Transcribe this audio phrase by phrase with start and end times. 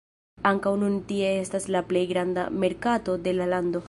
[0.51, 3.79] Ankaŭ nun tie estas la plej granda merkato de la lando.